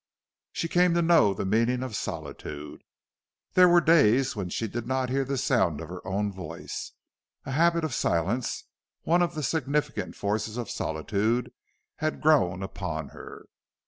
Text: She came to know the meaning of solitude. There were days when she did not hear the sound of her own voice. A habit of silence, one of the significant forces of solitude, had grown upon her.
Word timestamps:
She 0.51 0.67
came 0.67 0.95
to 0.95 1.03
know 1.03 1.31
the 1.35 1.45
meaning 1.45 1.83
of 1.83 1.95
solitude. 1.95 2.81
There 3.53 3.69
were 3.69 3.79
days 3.81 4.35
when 4.35 4.49
she 4.49 4.67
did 4.67 4.87
not 4.87 5.11
hear 5.11 5.23
the 5.23 5.37
sound 5.37 5.79
of 5.79 5.89
her 5.89 6.01
own 6.07 6.33
voice. 6.33 6.93
A 7.45 7.51
habit 7.51 7.83
of 7.83 7.93
silence, 7.93 8.63
one 9.03 9.21
of 9.21 9.35
the 9.35 9.43
significant 9.43 10.15
forces 10.15 10.57
of 10.57 10.71
solitude, 10.71 11.53
had 11.97 12.19
grown 12.19 12.63
upon 12.63 13.09
her. 13.09 13.45